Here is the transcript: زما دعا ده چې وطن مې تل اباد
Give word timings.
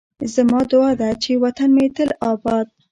زما 0.33 0.61
دعا 0.71 0.91
ده 0.99 1.09
چې 1.23 1.31
وطن 1.43 1.69
مې 1.75 1.87
تل 1.95 2.09
اباد 2.31 2.65